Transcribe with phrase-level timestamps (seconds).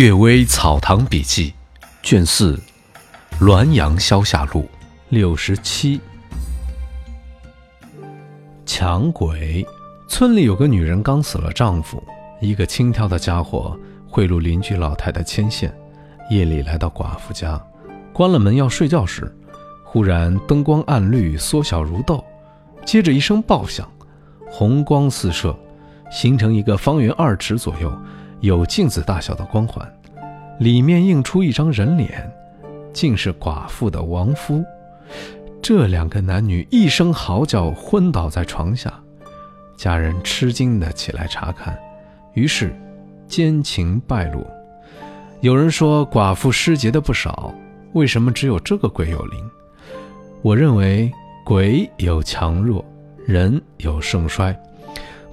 [0.02, 1.52] 《岳微草堂笔记》
[2.02, 2.58] 卷四，
[3.38, 4.62] 《滦阳消夏录》
[5.10, 6.00] 六十七。
[8.64, 9.62] 强鬼，
[10.08, 12.02] 村里有个女人刚死了丈夫，
[12.40, 13.78] 一个轻佻的家伙
[14.08, 15.70] 贿赂邻居老太太牵线，
[16.30, 17.62] 夜里来到寡妇家，
[18.10, 19.30] 关了门要睡觉时，
[19.84, 22.24] 忽然灯光暗绿，缩小如豆，
[22.86, 23.86] 接着一声爆响，
[24.50, 25.54] 红光四射，
[26.10, 27.92] 形成一个方圆二尺左右。
[28.40, 29.86] 有镜子大小的光环，
[30.58, 32.30] 里面映出一张人脸，
[32.92, 34.64] 竟是寡妇的亡夫。
[35.62, 38.92] 这两个男女一声嚎叫，昏倒在床下。
[39.76, 41.78] 家人吃惊地起来查看，
[42.34, 42.74] 于是
[43.26, 44.46] 奸情败露。
[45.40, 47.54] 有人说寡妇失节的不少，
[47.92, 49.50] 为什么只有这个鬼有灵？
[50.42, 51.10] 我认为
[51.44, 52.84] 鬼有强弱，
[53.26, 54.58] 人有盛衰。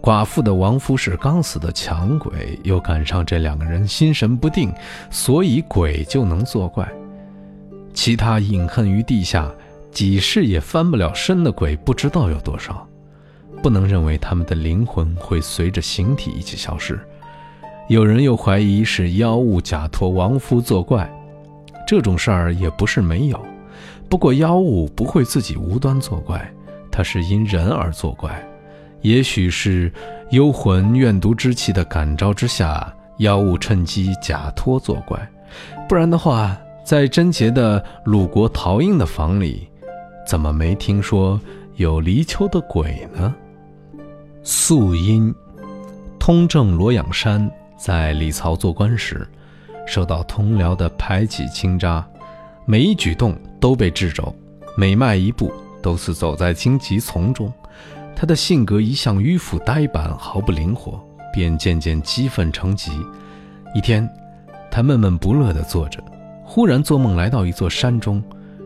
[0.01, 4.73] 寡妇的亡夫是刚死的强鬼，又赶上这两个人心神不定，
[5.09, 6.87] 所以鬼就能作怪。
[7.93, 9.51] 其他隐恨于地下，
[9.91, 12.87] 几世也翻不了身的鬼，不知道有多少。
[13.61, 16.99] 不能认为他们的灵魂会随着形体一起消失。
[17.89, 21.11] 有人又怀疑是妖物假托亡夫作怪，
[21.87, 23.45] 这种事儿也不是没有。
[24.07, 26.49] 不过妖物不会自己无端作怪，
[26.91, 28.47] 它是因人而作怪。
[29.01, 29.91] 也许是
[30.31, 35.19] 幽魂怨毒之气的感召之下，妖物趁机假托作怪，
[35.87, 39.67] 不然的话，在贞洁的鲁国陶印的房里，
[40.27, 41.39] 怎么没听说
[41.75, 43.33] 有离秋的鬼呢？
[44.43, 45.33] 素因，
[46.19, 49.27] 通政罗养山在李曹做官时，
[49.85, 52.03] 受到同僚的排挤倾轧，
[52.65, 54.33] 每一举动都被掣肘，
[54.75, 55.51] 每迈一步
[55.81, 57.51] 都是走在荆棘丛中。
[58.19, 60.99] 他的性格一向迂腐呆板，毫不灵活，
[61.31, 62.91] 便渐渐积愤成疾。
[63.75, 64.09] 一天，
[64.71, 66.03] 他闷闷不乐地坐着，
[66.43, 68.23] 忽然做梦来到一座山中，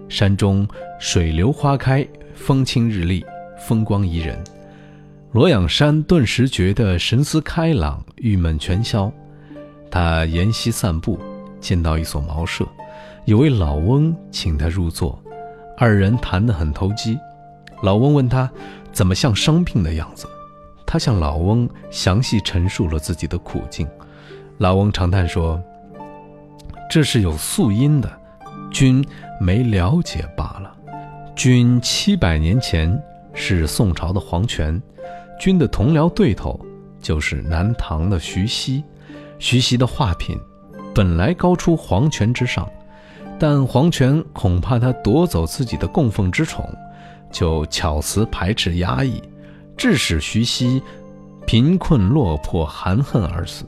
[0.08, 0.66] 山中
[1.00, 3.26] 水流花开，风清日丽，
[3.60, 4.42] 风光宜人。
[5.34, 9.12] 罗养山顿时觉得神思开朗，郁闷全消。
[9.90, 11.20] 他沿溪散步，
[11.60, 12.66] 见到一所茅舍，
[13.26, 15.22] 有位老翁请他入座，
[15.78, 17.20] 二人谈得很投机。
[17.82, 18.50] 老翁问他。
[18.92, 20.28] 怎么像生病的样子？
[20.86, 23.88] 他向老翁详细陈述了自己的苦境。
[24.58, 25.64] 老翁长叹说
[26.92, 28.12] ：“这是有素因的，
[28.70, 29.02] 君
[29.40, 30.76] 没了解罢了。
[31.34, 33.02] 君七百年前
[33.34, 34.80] 是宋朝的皇权，
[35.40, 36.60] 君的同僚对头
[37.02, 38.84] 就是南唐的徐熙。
[39.40, 40.38] 徐熙的画品
[40.94, 42.70] 本来高出皇权之上，
[43.40, 46.70] 但皇权恐怕他夺走自己的供奉之宠。”
[47.32, 49.22] 就巧辞排斥压抑，
[49.78, 50.82] 致使徐熙
[51.46, 53.66] 贫困落魄、含恨而死。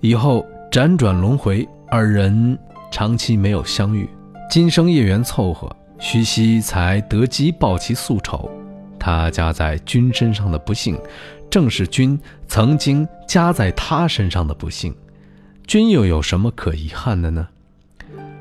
[0.00, 2.58] 以后辗转轮回，二人
[2.90, 4.08] 长期没有相遇。
[4.50, 8.50] 今生业缘凑合，徐熙才得机报其宿仇。
[8.98, 10.98] 他加在君身上的不幸，
[11.50, 14.94] 正是君曾经加在他身上的不幸。
[15.66, 17.48] 君又有什么可遗憾的呢？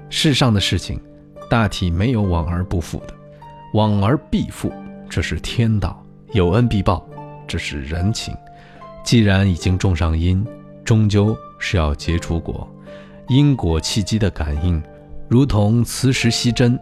[0.10, 1.02] 世上的事情，
[1.50, 3.14] 大体没有往而不复的。
[3.74, 4.72] 往而必复，
[5.10, 5.90] 这是天道；
[6.32, 7.08] 有恩必报，
[7.48, 8.36] 这是人情。
[9.04, 10.46] 既然已经种上因，
[10.86, 12.68] 终究是要结出果。
[13.28, 14.82] 因果契机的感应，
[15.28, 16.80] 如同磁石吸针，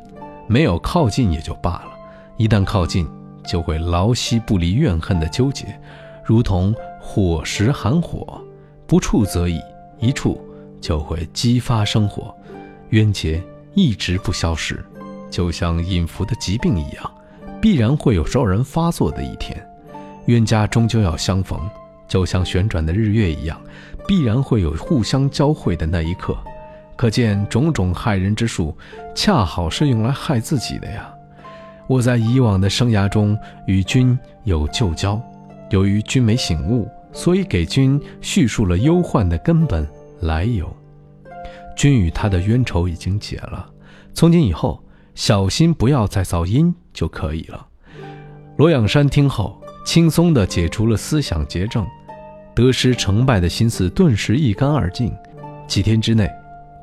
[0.48, 1.92] 没有靠近也就罢了；
[2.38, 3.08] 一旦靠近，
[3.46, 5.80] 就会牢吸不离怨恨的纠结，
[6.26, 8.42] 如同火石含火，
[8.86, 9.62] 不触则已，
[10.00, 10.44] 一触
[10.82, 12.36] 就会激发生火，
[12.90, 13.42] 冤结
[13.76, 14.84] 一直不消失。
[15.32, 17.12] 就像隐伏的疾病一样，
[17.62, 19.66] 必然会有受人发作的一天。
[20.26, 21.60] 冤家终究要相逢，
[22.08, 23.60] 就像旋转的日月一样，
[24.08, 26.38] 必然会有互相交汇的那一刻。
[26.96, 28.78] 可见种种害人之术，
[29.16, 31.12] 恰好是用来害自己的呀。
[31.88, 35.20] 我在以往的生涯中与君有旧交，
[35.72, 39.88] 由于君没醒悟，所以给君叙述了忧患的根本
[40.20, 40.70] 来由。
[41.76, 43.68] 君与他的冤仇已经解了，
[44.14, 44.80] 从今以后。
[45.16, 47.68] 小心不要再造因就可以了。
[48.58, 51.86] 罗养山听后，轻松地解除了思想结症，
[52.54, 55.14] 得失成败的心思顿时一干二净。
[55.68, 56.30] 几天之内，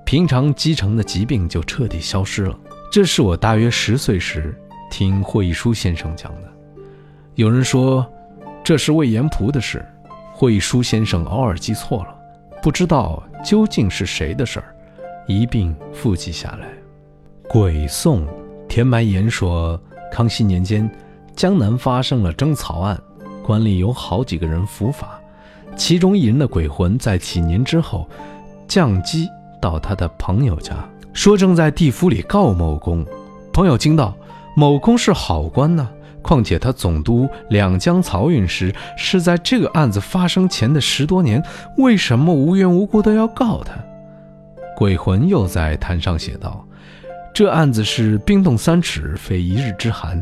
[0.04, 2.58] 平常积成的疾病就彻底消失了。
[2.90, 4.58] 这是我大约十岁时
[4.90, 6.52] 听霍一书先生讲的。
[7.34, 8.04] 有人说
[8.64, 9.84] 这是魏延璞的事，
[10.32, 12.16] 霍一书先生偶尔记错了，
[12.62, 14.74] 不知道究竟是谁的事儿，
[15.26, 16.66] 一并复记下来。
[17.50, 18.26] 鬼颂，
[18.68, 19.80] 田埋言说，
[20.12, 20.88] 康熙年间，
[21.34, 23.00] 江南发生了征草案，
[23.42, 25.18] 官里有好几个人伏法，
[25.74, 28.06] 其中一人的鬼魂在几年之后，
[28.68, 29.26] 降机
[29.62, 30.74] 到他的朋友家，
[31.14, 33.02] 说正在地府里告某公。
[33.50, 34.14] 朋友惊道
[34.54, 35.88] ：“某公是好官呢，
[36.20, 41.42] 况且他总督两江漕运时是在这个案子发生前的十多年，
[41.78, 43.72] 为什么无缘无故的要告他？”
[44.76, 46.62] 鬼魂又在坛上写道
[47.38, 50.20] ：“这案子是冰冻三尺，非一日之寒，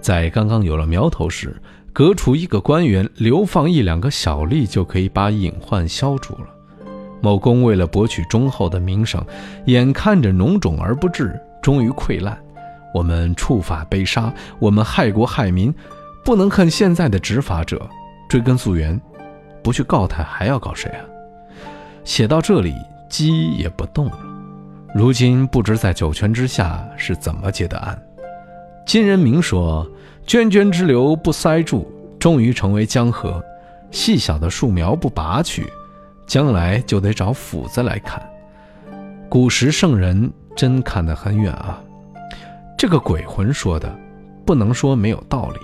[0.00, 1.54] 在刚刚有了苗头时。”
[1.94, 6.48] 革除一个官员，流放一两个小吏，就可以把隐患消除了。
[7.20, 9.24] 某公为了博取忠厚的名声，
[9.66, 12.36] 眼看着脓肿而不治，终于溃烂。
[12.92, 15.72] 我们触法被杀，我们害国害民，
[16.24, 17.88] 不能恨现在的执法者。
[18.28, 19.00] 追根溯源，
[19.62, 21.04] 不去告他，还要告谁啊？
[22.02, 22.74] 写到这里，
[23.08, 24.18] 鸡也不动了。
[24.96, 28.02] 如今不知在九泉之下是怎么结的案。
[28.86, 29.86] 金人明说。
[30.26, 31.88] 涓涓之流不塞住，
[32.18, 33.40] 终于成为江河。
[33.92, 35.70] 细小的树苗不拔去，
[36.26, 38.20] 将来就得找斧子来砍。
[39.28, 41.80] 古时圣人真看得很远啊。
[42.76, 43.96] 这个鬼魂说的，
[44.44, 45.60] 不能说没有道理。